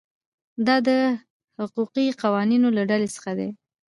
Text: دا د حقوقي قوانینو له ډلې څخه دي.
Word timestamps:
دا 0.67 0.75
د 0.87 0.89
حقوقي 1.59 2.07
قوانینو 2.21 2.67
له 2.77 2.83
ډلې 2.89 3.09
څخه 3.15 3.31
دي. 3.39 3.49